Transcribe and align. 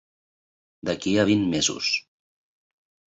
D'aquí 0.89 1.13
a 1.23 1.27
vint 1.31 1.45
mesos. 1.53 1.91